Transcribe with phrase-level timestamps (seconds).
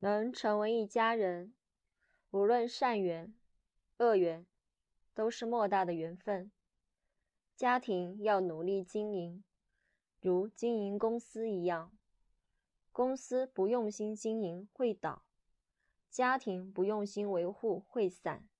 [0.00, 1.52] 能成为一家人
[2.30, 3.34] 无论善缘
[3.98, 4.46] 恶缘
[5.12, 6.50] 都是莫大的缘分。
[7.54, 9.44] 家庭要努力经营
[10.22, 11.92] 如经营公司一样。
[12.92, 15.22] 公司不用心经营会倒
[16.08, 18.48] 家庭不用心维护会散。